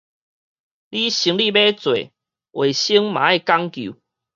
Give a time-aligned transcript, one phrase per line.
[0.03, 0.11] 你生理欲做，
[2.53, 3.99] 衛生嘛愛講究